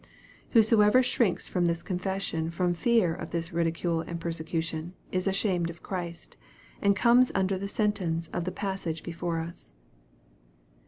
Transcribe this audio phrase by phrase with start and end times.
[0.53, 5.69] Whosoever shrinks from this confession from fear of this ridicule and per secution, is ashamed
[5.69, 6.37] of Christ,
[6.81, 9.73] and comes under the sentence of the passage before us.